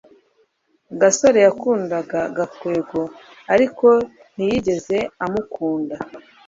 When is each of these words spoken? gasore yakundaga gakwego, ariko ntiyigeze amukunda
gasore 1.01 1.39
yakundaga 1.47 2.19
gakwego, 2.37 3.01
ariko 3.53 3.87
ntiyigeze 4.33 4.97
amukunda 5.25 5.95